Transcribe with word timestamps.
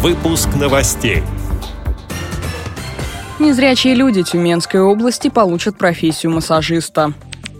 Выпуск 0.00 0.50
новостей. 0.54 1.24
Незрячие 3.40 3.96
люди 3.96 4.22
Тюменской 4.22 4.80
области 4.80 5.26
получат 5.26 5.76
профессию 5.76 6.30
массажиста. 6.30 7.14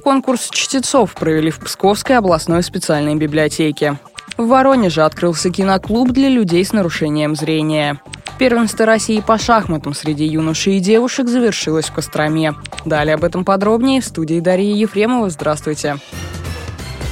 Конкурс 0.04 0.48
чтецов 0.48 1.14
провели 1.14 1.50
в 1.50 1.58
Псковской 1.58 2.16
областной 2.16 2.62
специальной 2.62 3.16
библиотеке. 3.16 3.98
В 4.36 4.46
Воронеже 4.46 5.02
открылся 5.02 5.50
киноклуб 5.50 6.12
для 6.12 6.28
людей 6.28 6.64
с 6.64 6.72
нарушением 6.72 7.34
зрения. 7.34 8.00
Первенство 8.38 8.86
России 8.86 9.18
по 9.18 9.36
шахматам 9.36 9.92
среди 9.92 10.24
юношей 10.24 10.76
и 10.76 10.80
девушек 10.80 11.26
завершилось 11.26 11.86
в 11.86 11.92
Костроме. 11.92 12.54
Далее 12.84 13.16
об 13.16 13.24
этом 13.24 13.44
подробнее 13.44 14.00
в 14.00 14.04
студии 14.04 14.38
Дарьи 14.38 14.78
Ефремова. 14.78 15.28
Здравствуйте. 15.28 15.96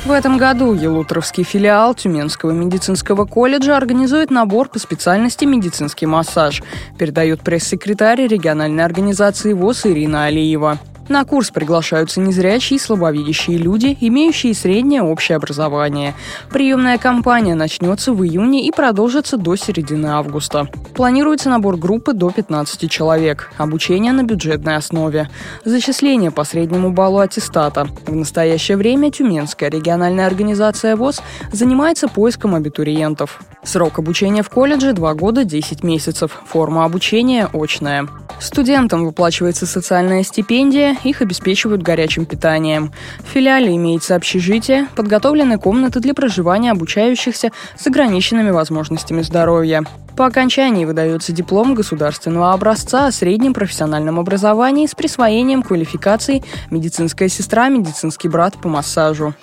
В 0.06 0.12
этом 0.12 0.38
году 0.38 0.72
Елутровский 0.72 1.42
филиал 1.42 1.92
Тюменского 1.92 2.52
медицинского 2.52 3.24
колледжа 3.24 3.76
организует 3.76 4.30
набор 4.30 4.68
по 4.68 4.78
специальности 4.78 5.44
медицинский 5.44 6.06
массаж, 6.06 6.62
передает 6.96 7.40
пресс-секретарь 7.40 8.24
региональной 8.28 8.84
организации 8.84 9.52
ВОЗ 9.52 9.86
Ирина 9.86 10.26
Алиева. 10.26 10.78
На 11.08 11.24
курс 11.24 11.50
приглашаются 11.50 12.20
незрячие 12.20 12.76
и 12.76 12.80
слабовидящие 12.80 13.58
люди, 13.58 13.96
имеющие 14.00 14.54
среднее 14.54 15.02
общее 15.02 15.36
образование. 15.36 16.14
Приемная 16.50 16.98
кампания 16.98 17.54
начнется 17.54 18.12
в 18.12 18.24
июне 18.24 18.66
и 18.66 18.72
продолжится 18.72 19.36
до 19.36 19.54
середины 19.54 20.08
августа. 20.08 20.68
Планируется 20.94 21.48
набор 21.48 21.76
группы 21.76 22.12
до 22.12 22.30
15 22.30 22.90
человек. 22.90 23.52
Обучение 23.56 24.12
на 24.12 24.24
бюджетной 24.24 24.76
основе. 24.76 25.30
Зачисление 25.64 26.30
по 26.32 26.42
среднему 26.42 26.90
баллу 26.90 27.18
аттестата. 27.18 27.86
В 28.06 28.14
настоящее 28.14 28.76
время 28.76 29.12
Тюменская 29.12 29.70
региональная 29.70 30.26
организация 30.26 30.96
ВОЗ 30.96 31.20
занимается 31.52 32.08
поиском 32.08 32.54
абитуриентов. 32.54 33.40
Срок 33.62 33.98
обучения 33.98 34.42
в 34.42 34.50
колледже– 34.50 34.92
2 34.94 35.14
года 35.14 35.44
10 35.44 35.82
месяцев. 35.84 36.40
Форма 36.46 36.84
обучения– 36.84 37.48
очная. 37.52 38.08
Студентам 38.38 39.04
выплачивается 39.04 39.66
социальная 39.66 40.22
стипендия, 40.22 40.95
их 41.04 41.22
обеспечивают 41.22 41.82
горячим 41.82 42.26
питанием. 42.26 42.92
В 43.20 43.28
филиале 43.28 43.74
имеется 43.76 44.14
общежитие, 44.14 44.86
подготовлены 44.96 45.58
комнаты 45.58 46.00
для 46.00 46.14
проживания 46.14 46.72
обучающихся 46.72 47.50
с 47.76 47.86
ограниченными 47.86 48.50
возможностями 48.50 49.22
здоровья. 49.22 49.84
По 50.16 50.24
окончании 50.24 50.86
выдается 50.86 51.32
диплом 51.32 51.74
государственного 51.74 52.54
образца 52.54 53.06
о 53.06 53.12
среднем 53.12 53.52
профессиональном 53.52 54.18
образовании 54.18 54.86
с 54.86 54.94
присвоением 54.94 55.62
квалификаций 55.62 56.42
«медицинская 56.70 57.28
сестра», 57.28 57.68
«медицинский 57.68 58.28
брат» 58.28 58.54
по 58.54 58.68
массажу. 58.68 59.34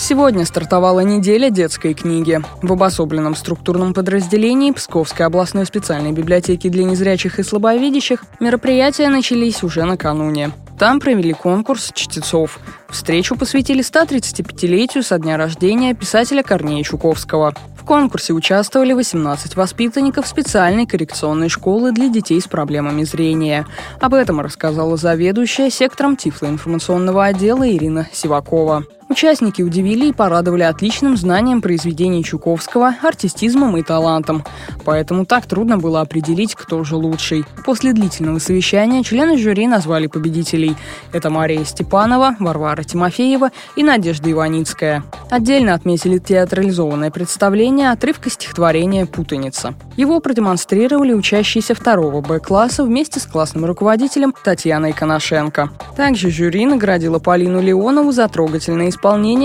Сегодня 0.00 0.46
стартовала 0.46 1.00
неделя 1.00 1.50
детской 1.50 1.92
книги. 1.92 2.40
В 2.62 2.72
обособленном 2.72 3.36
структурном 3.36 3.92
подразделении 3.92 4.70
Псковской 4.72 5.26
областной 5.26 5.66
специальной 5.66 6.12
библиотеки 6.12 6.70
для 6.70 6.84
незрячих 6.84 7.38
и 7.38 7.42
слабовидящих 7.42 8.24
мероприятия 8.40 9.10
начались 9.10 9.62
уже 9.62 9.84
накануне. 9.84 10.52
Там 10.78 11.00
провели 11.00 11.34
конкурс 11.34 11.92
чтецов. 11.94 12.60
Встречу 12.88 13.36
посвятили 13.36 13.84
135-летию 13.84 15.02
со 15.02 15.18
дня 15.18 15.36
рождения 15.36 15.94
писателя 15.94 16.42
Корнея 16.42 16.82
Чуковского. 16.82 17.54
В 17.78 17.84
конкурсе 17.84 18.32
участвовали 18.32 18.94
18 18.94 19.54
воспитанников 19.54 20.26
специальной 20.26 20.86
коррекционной 20.86 21.50
школы 21.50 21.92
для 21.92 22.08
детей 22.08 22.40
с 22.40 22.48
проблемами 22.48 23.04
зрения. 23.04 23.66
Об 24.00 24.14
этом 24.14 24.40
рассказала 24.40 24.96
заведующая 24.96 25.68
сектором 25.68 26.16
тифлоинформационного 26.16 27.26
отдела 27.26 27.70
Ирина 27.70 28.08
Сивакова. 28.14 28.86
Участники 29.10 29.60
удивили 29.60 30.06
и 30.06 30.12
порадовали 30.12 30.62
отличным 30.62 31.16
знанием 31.16 31.60
произведений 31.60 32.22
Чуковского, 32.22 32.94
артистизмом 33.02 33.76
и 33.76 33.82
талантом. 33.82 34.44
Поэтому 34.84 35.26
так 35.26 35.46
трудно 35.46 35.78
было 35.78 36.00
определить, 36.00 36.54
кто 36.54 36.84
же 36.84 36.94
лучший. 36.94 37.44
После 37.64 37.92
длительного 37.92 38.38
совещания 38.38 39.02
члены 39.02 39.36
жюри 39.36 39.66
назвали 39.66 40.06
победителей. 40.06 40.76
Это 41.12 41.28
Мария 41.28 41.64
Степанова, 41.64 42.36
Варвара 42.38 42.84
Тимофеева 42.84 43.50
и 43.74 43.82
Надежда 43.82 44.30
Иваницкая. 44.30 45.02
Отдельно 45.28 45.74
отметили 45.74 46.18
театрализованное 46.18 47.10
представление 47.10 47.90
отрывка 47.90 48.30
стихотворения 48.30 49.06
«Путаница». 49.06 49.74
Его 49.96 50.20
продемонстрировали 50.20 51.14
учащиеся 51.14 51.74
второго 51.74 52.20
Б-класса 52.20 52.84
вместе 52.84 53.18
с 53.18 53.26
классным 53.26 53.64
руководителем 53.64 54.32
Татьяной 54.44 54.92
Коношенко. 54.92 55.70
Также 55.96 56.30
жюри 56.30 56.64
наградило 56.64 57.18
Полину 57.18 57.60
Леонову 57.60 58.12
за 58.12 58.28
трогательное 58.28 58.88
исполнение 58.88 58.99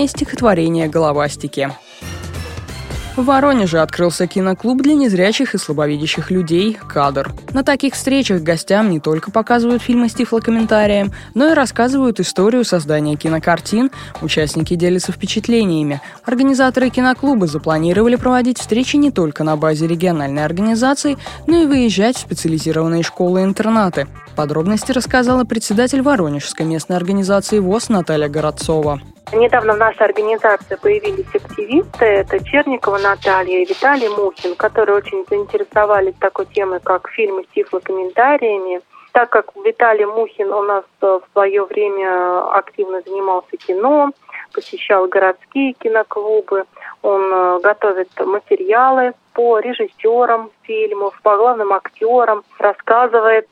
стихотворения 0.06 0.88
«Головастики». 0.88 1.70
В 3.16 3.24
Воронеже 3.24 3.80
открылся 3.80 4.26
киноклуб 4.26 4.82
для 4.82 4.94
незрячих 4.94 5.54
и 5.54 5.58
слабовидящих 5.58 6.30
людей 6.30 6.76
«Кадр». 6.86 7.32
На 7.54 7.64
таких 7.64 7.94
встречах 7.94 8.42
гостям 8.42 8.90
не 8.90 9.00
только 9.00 9.30
показывают 9.30 9.80
фильмы 9.80 10.10
с 10.10 10.12
тифлокомментарием, 10.12 11.12
но 11.32 11.48
и 11.48 11.54
рассказывают 11.54 12.20
историю 12.20 12.62
создания 12.62 13.16
кинокартин, 13.16 13.90
участники 14.20 14.74
делятся 14.74 15.12
впечатлениями. 15.12 16.02
Организаторы 16.26 16.90
киноклуба 16.90 17.46
запланировали 17.46 18.16
проводить 18.16 18.58
встречи 18.58 18.96
не 18.96 19.10
только 19.10 19.44
на 19.44 19.56
базе 19.56 19.86
региональной 19.86 20.44
организации, 20.44 21.16
но 21.46 21.62
и 21.62 21.66
выезжать 21.66 22.18
в 22.18 22.20
специализированные 22.20 23.02
школы 23.02 23.40
и 23.40 23.44
интернаты. 23.44 24.08
Подробности 24.36 24.92
рассказала 24.92 25.44
председатель 25.44 26.02
Воронежской 26.02 26.66
местной 26.66 26.98
организации 26.98 27.60
ВОЗ 27.60 27.88
Наталья 27.88 28.28
Городцова. 28.28 29.00
Недавно 29.32 29.74
в 29.74 29.78
нашей 29.78 30.02
организации 30.02 30.76
появились 30.76 31.34
активисты. 31.34 32.04
Это 32.04 32.42
Черникова 32.44 32.98
Наталья 32.98 33.58
и 33.58 33.64
Виталий 33.64 34.08
Мухин, 34.08 34.54
которые 34.54 34.96
очень 34.96 35.26
заинтересовались 35.28 36.14
такой 36.20 36.46
темой, 36.46 36.78
как 36.80 37.08
фильмы 37.10 37.42
с 37.44 37.54
тифлокомментариями. 37.54 38.80
Так 39.12 39.30
как 39.30 39.46
Виталий 39.64 40.04
Мухин 40.04 40.52
у 40.52 40.62
нас 40.62 40.84
э, 41.00 41.06
в 41.06 41.32
свое 41.32 41.64
время 41.64 42.52
активно 42.52 43.00
занимался 43.00 43.56
кино, 43.56 44.12
посещал 44.52 45.08
городские 45.08 45.72
киноклубы, 45.72 46.64
он 47.02 47.22
э, 47.32 47.60
готовит 47.62 48.10
материалы 48.20 49.12
по 49.32 49.58
режиссерам 49.58 50.50
фильмов, 50.62 51.18
по 51.22 51.36
главным 51.36 51.72
актерам, 51.72 52.44
рассказывает 52.58 53.48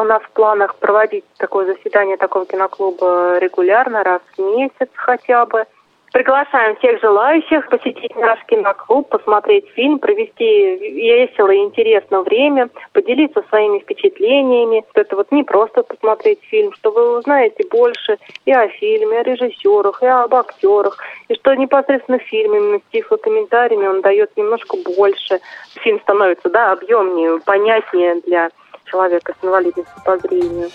у 0.00 0.04
нас 0.04 0.22
в 0.22 0.30
планах 0.30 0.76
проводить 0.76 1.24
такое 1.38 1.66
заседание 1.66 2.16
такого 2.16 2.46
киноклуба 2.46 3.38
регулярно, 3.38 4.02
раз 4.04 4.20
в 4.36 4.40
месяц 4.40 4.90
хотя 4.94 5.46
бы. 5.46 5.64
Приглашаем 6.12 6.76
всех 6.76 7.00
желающих 7.02 7.68
посетить 7.68 8.16
наш 8.16 8.42
киноклуб, 8.46 9.08
посмотреть 9.10 9.68
фильм, 9.74 9.98
провести 9.98 10.76
весело 10.94 11.50
и 11.50 11.58
интересно 11.58 12.22
время, 12.22 12.70
поделиться 12.92 13.44
своими 13.50 13.80
впечатлениями. 13.80 14.82
Это 14.94 15.14
вот 15.14 15.30
не 15.30 15.42
просто 15.42 15.82
посмотреть 15.82 16.38
фильм, 16.44 16.72
что 16.72 16.90
вы 16.90 17.18
узнаете 17.18 17.64
больше 17.70 18.16
и 18.46 18.52
о 18.52 18.66
фильме, 18.68 19.16
и 19.16 19.20
о 19.20 19.22
режиссерах, 19.24 20.02
и 20.02 20.06
об 20.06 20.34
актерах, 20.34 20.96
и 21.28 21.34
что 21.34 21.54
непосредственно 21.54 22.18
фильм 22.18 22.54
именно 22.54 22.78
с 22.78 22.92
тифлокомментариями 22.92 23.86
он 23.86 24.00
дает 24.00 24.34
немножко 24.36 24.78
больше. 24.96 25.40
Фильм 25.82 26.00
становится, 26.00 26.48
да, 26.48 26.72
объемнее, 26.72 27.40
понятнее 27.44 28.22
для 28.26 28.48
человека 28.86 29.34
с 29.40 29.44
инвалидностью 29.44 30.02
по 30.04 30.18
зрению. 30.18 30.70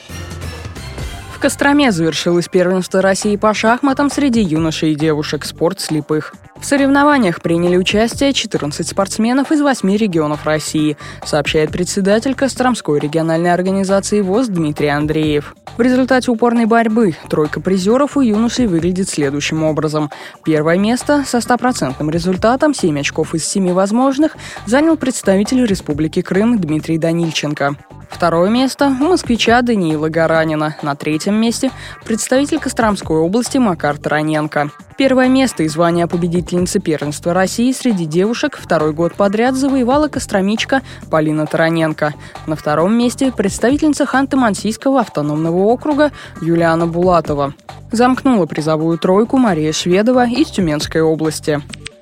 В 1.33 1.39
Костроме 1.39 1.91
завершилось 1.91 2.47
первенство 2.47 3.01
России 3.01 3.35
по 3.35 3.53
шахматам 3.53 4.11
среди 4.11 4.41
юношей 4.41 4.91
и 4.91 4.95
девушек 4.95 5.43
«Спорт 5.45 5.79
слепых». 5.79 6.33
В 6.61 6.65
соревнованиях 6.65 7.41
приняли 7.41 7.75
участие 7.75 8.33
14 8.33 8.87
спортсменов 8.87 9.51
из 9.51 9.61
8 9.61 9.97
регионов 9.97 10.45
России, 10.45 10.95
сообщает 11.25 11.71
председатель 11.71 12.35
Костромской 12.35 12.99
региональной 12.99 13.51
организации 13.51 14.21
ВОЗ 14.21 14.49
Дмитрий 14.49 14.89
Андреев. 14.89 15.55
В 15.75 15.81
результате 15.81 16.29
упорной 16.29 16.65
борьбы 16.65 17.15
тройка 17.29 17.61
призеров 17.61 18.15
у 18.15 18.21
юношей 18.21 18.67
выглядит 18.67 19.09
следующим 19.09 19.63
образом. 19.63 20.11
Первое 20.45 20.77
место 20.77 21.23
со 21.25 21.41
стопроцентным 21.41 22.11
результатом 22.11 22.75
7 22.75 22.99
очков 22.99 23.33
из 23.33 23.43
7 23.47 23.73
возможных 23.73 24.37
занял 24.67 24.97
представитель 24.97 25.65
Республики 25.65 26.21
Крым 26.21 26.59
Дмитрий 26.59 26.99
Данильченко. 26.99 27.75
Второе 28.11 28.49
место 28.49 28.87
у 28.87 29.05
москвича 29.05 29.61
Даниила 29.61 30.09
Гаранина. 30.09 30.75
На 30.83 30.95
третьем 30.95 31.35
месте 31.35 31.71
представитель 32.05 32.59
Костромской 32.59 33.17
области 33.17 33.57
Макар 33.57 33.97
Тараненко. 33.97 34.69
Первое 34.97 35.29
место 35.29 35.63
и 35.63 35.67
звание 35.67 36.05
победительницы 36.51 36.79
первенства 36.79 37.33
России 37.33 37.71
среди 37.71 38.05
девушек 38.05 38.57
второй 38.59 38.91
год 38.91 39.13
подряд 39.13 39.55
завоевала 39.55 40.09
костромичка 40.09 40.81
Полина 41.09 41.45
Тараненко. 41.45 42.13
На 42.45 42.55
втором 42.57 42.93
месте 42.97 43.31
представительница 43.31 44.03
Ханты-Мансийского 44.03 44.99
автономного 44.99 45.59
округа 45.59 46.11
Юлиана 46.41 46.87
Булатова. 46.87 47.53
Замкнула 47.91 48.47
призовую 48.47 48.97
тройку 48.97 49.37
Мария 49.37 49.71
Шведова 49.71 50.27
из 50.27 50.49
Тюменской 50.49 51.01
области. 51.01 51.61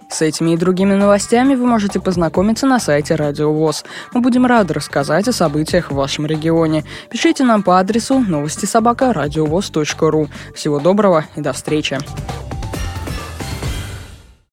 С 0.10 0.24
этими 0.24 0.52
и 0.52 0.58
другими 0.58 0.96
новостями 0.96 1.54
вы 1.54 1.68
можете 1.68 2.00
познакомиться 2.00 2.66
на 2.66 2.80
сайте 2.80 3.14
Радио 3.14 3.54
ВОЗ. 3.54 3.84
Мы 4.16 4.22
будем 4.22 4.48
рады 4.48 4.74
рассказать 4.74 5.28
о 5.28 5.32
событиях 5.32 5.92
в 5.92 5.96
вашем 5.96 6.26
регионе. 6.26 6.84
Пишите 7.12 7.44
нам 7.44 7.62
по 7.62 7.78
адресу 7.78 8.20
новости 8.20 8.66
собака 8.66 9.14
ру. 9.14 10.28
Всего 10.56 10.80
доброго 10.80 11.26
и 11.36 11.42
до 11.42 11.54
встречи. 11.54 12.00